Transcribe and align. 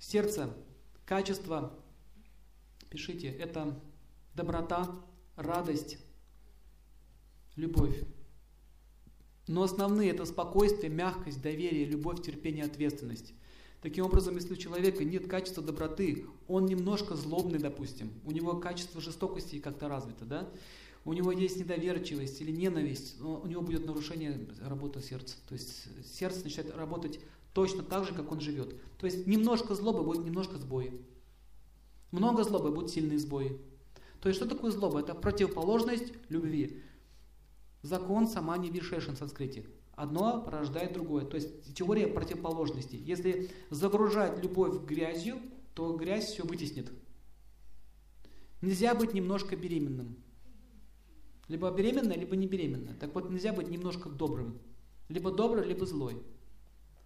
Сердце, 0.00 0.48
качество, 1.04 1.78
пишите, 2.88 3.28
это 3.28 3.78
доброта, 4.34 4.90
радость, 5.36 5.98
любовь. 7.54 8.02
Но 9.46 9.62
основные 9.62 10.10
это 10.10 10.24
спокойствие, 10.24 10.90
мягкость, 10.90 11.42
доверие, 11.42 11.84
любовь, 11.84 12.22
терпение, 12.22 12.64
ответственность. 12.64 13.34
Таким 13.82 14.06
образом, 14.06 14.36
если 14.36 14.54
у 14.54 14.56
человека 14.56 15.04
нет 15.04 15.28
качества 15.28 15.62
доброты, 15.62 16.26
он 16.48 16.64
немножко 16.64 17.14
злобный, 17.14 17.58
допустим, 17.58 18.10
у 18.24 18.30
него 18.30 18.56
качество 18.58 19.02
жестокости 19.02 19.58
как-то 19.58 19.88
развито, 19.88 20.24
да? 20.24 20.48
У 21.04 21.12
него 21.12 21.32
есть 21.32 21.56
недоверчивость 21.56 22.40
или 22.40 22.50
ненависть, 22.50 23.20
у 23.20 23.46
него 23.46 23.62
будет 23.62 23.86
нарушение 23.86 24.46
работы 24.60 25.00
сердца. 25.00 25.36
То 25.48 25.54
есть 25.54 25.88
сердце 26.06 26.44
начинает 26.44 26.76
работать 26.76 27.20
точно 27.54 27.82
так 27.82 28.04
же, 28.04 28.14
как 28.14 28.30
он 28.30 28.40
живет. 28.40 28.74
То 28.98 29.06
есть 29.06 29.26
немножко 29.26 29.74
злобы 29.74 30.02
будет 30.02 30.24
немножко 30.24 30.58
сбои. 30.58 31.00
Много 32.10 32.44
злобы 32.44 32.70
будут 32.70 32.90
сильные 32.90 33.18
сбои. 33.18 33.58
То 34.20 34.28
есть 34.28 34.38
что 34.38 34.48
такое 34.48 34.70
злоба? 34.70 35.00
Это 35.00 35.14
противоположность 35.14 36.12
любви. 36.28 36.82
Закон 37.82 38.28
самани 38.28 38.68
вишешин 38.70 39.14
в 39.16 39.18
санскрите. 39.18 39.64
Одно 39.94 40.42
порождает 40.42 40.92
другое. 40.92 41.24
То 41.24 41.36
есть 41.36 41.74
теория 41.74 42.06
противоположности. 42.06 42.96
Если 42.96 43.50
загружать 43.70 44.42
любовь 44.42 44.82
грязью, 44.84 45.38
то 45.74 45.96
грязь 45.96 46.26
все 46.26 46.42
вытеснит. 46.42 46.90
Нельзя 48.60 48.94
быть 48.94 49.14
немножко 49.14 49.56
беременным. 49.56 50.16
Либо 51.50 51.68
беременная, 51.72 52.16
либо 52.16 52.36
не 52.36 52.46
беременная. 52.46 52.94
Так 52.94 53.12
вот, 53.12 53.28
нельзя 53.28 53.52
быть 53.52 53.68
немножко 53.68 54.08
добрым. 54.08 54.60
Либо 55.08 55.32
добрый, 55.32 55.66
либо 55.66 55.84
злой. 55.84 56.22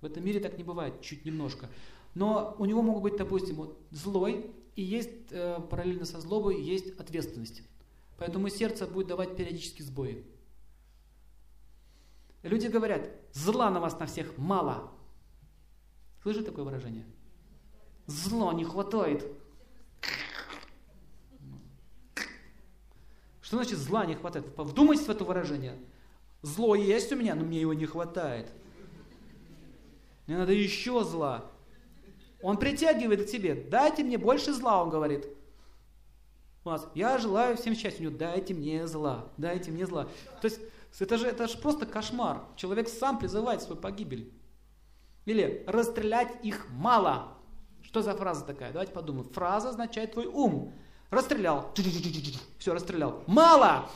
В 0.00 0.04
этом 0.04 0.24
мире 0.24 0.40
так 0.40 0.58
не 0.58 0.64
бывает, 0.64 1.00
чуть 1.00 1.24
немножко. 1.24 1.68
Но 2.16 2.56
у 2.58 2.64
него 2.64 2.82
могут 2.82 3.04
быть, 3.04 3.16
допустим, 3.16 3.54
вот 3.54 3.78
злой, 3.92 4.50
и 4.74 4.82
есть 4.82 5.30
э, 5.30 5.60
параллельно 5.70 6.04
со 6.04 6.20
злобой 6.20 6.60
есть 6.60 6.98
ответственность. 6.98 7.62
Поэтому 8.18 8.48
сердце 8.48 8.88
будет 8.88 9.06
давать 9.06 9.36
периодически 9.36 9.82
сбои. 9.82 10.26
Люди 12.42 12.66
говорят, 12.66 13.12
зла 13.32 13.70
на 13.70 13.78
вас 13.78 13.96
на 14.00 14.06
всех 14.06 14.36
мало. 14.38 14.90
Слышите 16.20 16.46
такое 16.46 16.64
выражение? 16.64 17.06
Зло 18.08 18.52
не 18.52 18.64
хватает. 18.64 19.24
Что 23.52 23.58
значит 23.58 23.80
зла 23.80 24.06
не 24.06 24.14
хватает? 24.14 24.46
Вдумайтесь 24.56 25.04
в 25.04 25.10
это 25.10 25.24
выражение. 25.24 25.76
Зло 26.40 26.74
есть 26.74 27.12
у 27.12 27.16
меня, 27.16 27.34
но 27.34 27.44
мне 27.44 27.60
его 27.60 27.74
не 27.74 27.84
хватает. 27.84 28.50
Мне 30.26 30.38
надо 30.38 30.54
еще 30.54 31.04
зла. 31.04 31.50
Он 32.40 32.56
притягивает 32.56 33.26
к 33.26 33.28
себе. 33.28 33.54
Дайте 33.54 34.04
мне 34.04 34.16
больше 34.16 34.54
зла, 34.54 34.82
он 34.82 34.88
говорит. 34.88 35.26
У 36.64 36.70
нас, 36.70 36.88
я 36.94 37.18
желаю 37.18 37.58
всем 37.58 37.74
счастья. 37.74 38.00
У 38.00 38.04
него, 38.04 38.16
дайте 38.16 38.54
мне 38.54 38.86
зла, 38.86 39.30
дайте 39.36 39.70
мне 39.70 39.84
зла. 39.84 40.04
То 40.40 40.46
есть 40.46 40.58
это 40.98 41.18
же, 41.18 41.26
это 41.26 41.46
же 41.46 41.58
просто 41.58 41.84
кошмар. 41.84 42.46
Человек 42.56 42.88
сам 42.88 43.18
призывает 43.18 43.60
свою 43.60 43.78
погибель. 43.78 44.32
Или 45.26 45.62
расстрелять 45.66 46.42
их 46.42 46.70
мало. 46.70 47.36
Что 47.82 48.00
за 48.00 48.14
фраза 48.14 48.46
такая? 48.46 48.72
Давайте 48.72 48.94
подумаем. 48.94 49.28
Фраза 49.28 49.68
означает 49.68 50.12
твой 50.12 50.24
ум. 50.24 50.72
Расстрелял. 51.12 51.70
Все, 52.58 52.72
расстрелял. 52.72 53.22
Мало. 53.26 53.90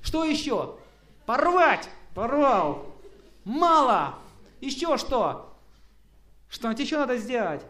Что 0.00 0.24
еще? 0.24 0.78
Порвать. 1.26 1.90
Порвал. 2.14 2.96
Мало. 3.44 4.18
Еще 4.62 4.96
что? 4.96 5.54
Что-нибудь 6.48 6.80
еще 6.80 6.96
надо 6.96 7.18
сделать. 7.18 7.62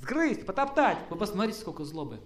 Сгрызть, 0.00 0.46
потоптать. 0.46 0.96
Вы 1.10 1.16
посмотрите, 1.16 1.58
сколько 1.58 1.84
злобы. 1.84 2.20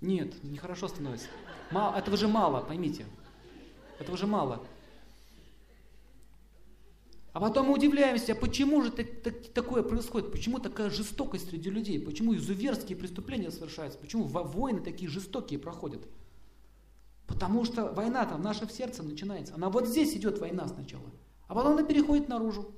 Нет, 0.00 0.44
нехорошо 0.44 0.86
становится. 0.86 1.26
Мало, 1.72 1.96
этого 1.96 2.16
же 2.16 2.28
мало, 2.28 2.60
поймите. 2.60 3.06
Этого 3.98 4.16
же 4.16 4.28
мало. 4.28 4.64
А 7.36 7.40
потом 7.40 7.66
мы 7.66 7.74
удивляемся, 7.74 8.34
почему 8.34 8.80
же 8.80 8.90
так, 8.90 9.20
так, 9.22 9.34
такое 9.52 9.82
происходит, 9.82 10.32
почему 10.32 10.58
такая 10.58 10.88
жестокость 10.88 11.50
среди 11.50 11.68
людей, 11.68 12.00
почему 12.00 12.34
изуверские 12.34 12.96
преступления 12.96 13.50
совершаются, 13.50 13.98
почему 13.98 14.24
войны 14.24 14.80
такие 14.80 15.10
жестокие 15.10 15.58
проходят. 15.58 16.00
Потому 17.26 17.66
что 17.66 17.92
война 17.92 18.24
там 18.24 18.40
в 18.40 18.42
нашем 18.42 18.70
сердце 18.70 19.02
начинается. 19.02 19.54
Она 19.54 19.68
вот 19.68 19.86
здесь 19.86 20.14
идет 20.14 20.38
война 20.38 20.66
сначала, 20.66 21.04
а 21.46 21.54
потом 21.54 21.74
она 21.74 21.82
переходит 21.82 22.26
наружу. 22.30 22.74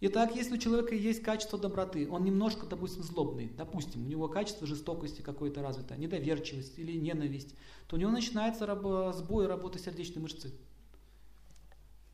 Итак, 0.00 0.34
если 0.34 0.54
у 0.54 0.58
человека 0.58 0.96
есть 0.96 1.22
качество 1.22 1.56
доброты, 1.56 2.10
он 2.10 2.24
немножко, 2.24 2.66
допустим, 2.66 3.04
злобный, 3.04 3.52
допустим, 3.56 4.04
у 4.04 4.08
него 4.08 4.26
качество 4.26 4.66
жестокости 4.66 5.22
какое-то 5.22 5.62
развито, 5.62 5.96
недоверчивость 5.96 6.80
или 6.80 6.98
ненависть, 6.98 7.54
то 7.86 7.94
у 7.94 7.98
него 8.00 8.10
начинается 8.10 8.66
раб- 8.66 9.14
сбой 9.14 9.46
работы 9.46 9.78
сердечной 9.78 10.22
мышцы. 10.22 10.52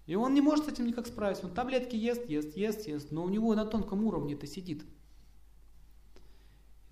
И 0.07 0.15
он 0.15 0.35
не 0.35 0.41
может 0.41 0.67
с 0.67 0.69
этим 0.69 0.87
никак 0.87 1.07
справиться. 1.07 1.47
Он 1.47 1.53
таблетки 1.53 1.97
ест, 1.97 2.29
ест, 2.29 2.57
ест, 2.57 2.87
ест, 2.87 3.11
но 3.11 3.25
у 3.25 3.29
него 3.29 3.55
на 3.55 3.67
тонком 3.67 4.05
уровне 4.05 4.35
это 4.35 4.47
сидит. 4.47 4.85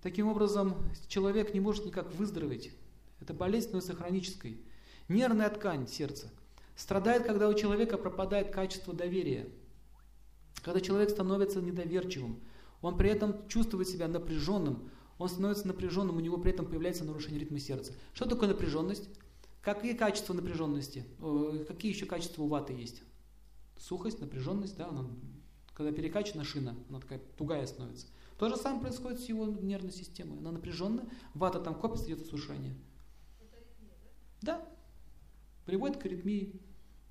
Таким 0.03 0.29
образом, 0.29 0.75
человек 1.09 1.55
не 1.55 1.61
может 1.61 1.87
никак 1.87 2.13
выздороветь. 2.15 2.73
Это 3.21 3.33
болезнь 3.33 3.69
становится 3.69 3.95
хронической. 3.95 4.61
Нервная 5.09 5.49
ткань 5.49 5.87
сердца 5.87 6.31
страдает, 6.77 7.25
когда 7.25 7.49
у 7.49 7.55
человека 7.55 7.97
пропадает 7.97 8.51
качество 8.51 8.93
доверия. 8.93 9.49
Когда 10.63 10.81
человек 10.81 11.11
становится 11.11 11.63
недоверчивым, 11.63 12.41
он 12.83 12.97
при 12.97 13.11
этом 13.11 13.47
чувствует 13.49 13.89
себя 13.89 14.09
напряженным, 14.09 14.91
он 15.19 15.29
становится 15.29 15.69
напряженным, 15.69 16.17
у 16.17 16.21
него 16.21 16.39
при 16.39 16.53
этом 16.53 16.67
появляется 16.67 17.05
нарушение 17.05 17.41
ритма 17.41 17.61
сердца. 17.61 17.93
Что 18.13 18.27
такое 18.27 18.49
напряженность? 18.49 19.09
Какие 19.65 19.95
качества 19.95 20.35
напряженности? 20.35 21.05
Какие 21.67 21.93
еще 21.93 22.05
качества 22.07 22.43
у 22.43 22.49
ваты 22.49 22.75
есть? 22.75 23.03
Сухость, 23.79 24.21
напряженность, 24.21 24.77
да, 24.77 24.89
она, 24.89 25.07
когда 25.75 25.91
перекачана 25.91 26.45
шина, 26.45 26.77
она 26.89 27.01
такая 27.01 27.19
тугая 27.37 27.67
становится. 27.67 28.07
То 28.39 28.49
же 28.49 28.57
самое 28.57 28.83
происходит 28.83 29.21
с 29.21 29.25
его 29.27 29.47
нервной 29.47 29.93
системой. 29.93 30.39
Она 30.39 30.53
напряженная, 30.53 31.09
вата 31.35 31.61
там 31.61 31.75
копится, 31.75 32.07
идет 32.07 32.23
осушение. 32.23 32.75
Да. 34.43 34.69
Приводит 35.65 35.97
к 35.97 36.05
аритмии. 36.05 36.61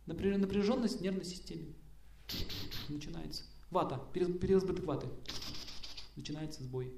Напряженность 0.05 0.99
в 0.99 1.01
нервной 1.01 1.25
системе. 1.25 1.73
Начинается. 2.87 3.45
Вата, 3.71 3.99
переизбыток 4.13 4.85
ваты. 4.85 5.07
Начинается 6.15 6.61
сбой. 6.61 6.93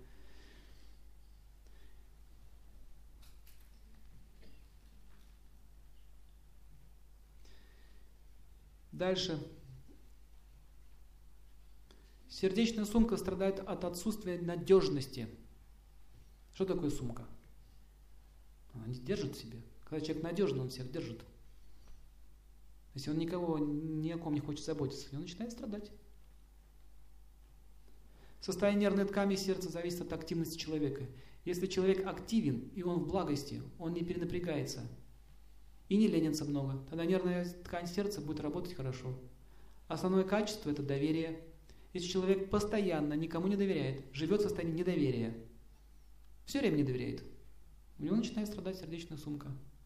Дальше. 8.96 9.38
Сердечная 12.30 12.86
сумка 12.86 13.18
страдает 13.18 13.60
от 13.60 13.84
отсутствия 13.84 14.40
надежности. 14.40 15.28
Что 16.54 16.66
такое 16.66 16.90
сумка? 16.90 17.28
Она 18.74 18.88
не 18.88 18.96
держит 18.96 19.36
в 19.36 19.42
себе. 19.42 19.62
Когда 19.84 20.00
человек 20.00 20.24
надежный, 20.24 20.62
он 20.62 20.70
всех 20.70 20.90
держит. 20.92 21.26
Если 22.94 23.12
он 23.12 23.18
никого, 23.18 23.60
ни 23.60 24.10
о 24.12 24.18
ком 24.18 24.34
не 24.34 24.40
хочет 24.40 24.64
заботиться, 24.64 25.08
он 25.12 25.24
начинает 25.24 25.52
страдать. 25.52 25.92
Состояние 28.40 28.84
нервной 28.84 29.06
ткани 29.06 29.36
сердца 29.36 29.70
зависит 29.70 30.02
от 30.04 30.14
активности 30.14 30.58
человека. 30.58 31.06
Если 31.44 31.68
человек 31.68 32.08
активен, 32.08 32.70
и 32.76 32.84
он 32.84 33.00
в 33.00 33.08
благости, 33.08 33.62
он 33.78 33.94
не 33.94 34.06
перенапрягается, 34.06 34.88
и 35.90 35.98
не 35.98 36.08
ленится 36.08 36.46
много. 36.46 36.84
Тогда 36.90 37.06
нервная 37.06 37.46
ткань 37.46 37.88
сердца 37.88 38.22
будет 38.22 38.40
работать 38.40 38.74
хорошо. 38.74 39.14
Основное 39.88 40.24
качество– 40.24 40.70
это 40.72 40.82
доверие. 40.82 41.42
Если 41.94 42.10
человек 42.10 42.50
постоянно 42.50 43.14
никому 43.14 43.48
не 43.48 43.56
доверяет, 43.56 44.04
живет 44.12 44.42
в 44.42 44.44
состоянии 44.44 44.80
недоверия, 44.80 45.34
все 46.46 46.60
время 46.60 46.78
не 46.78 46.84
доверяет, 46.84 47.24
у 47.98 48.04
него 48.04 48.16
начинает 48.16 48.50
страдать 48.50 48.78
сердечная 48.78 49.18
сумка. 49.18 49.50